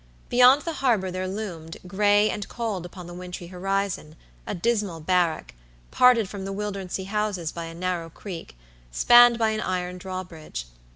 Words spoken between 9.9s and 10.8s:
drawbridge.